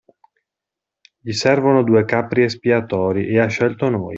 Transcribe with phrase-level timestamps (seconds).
[1.19, 4.09] Gli servono due capri espiatori e ha scelto noi.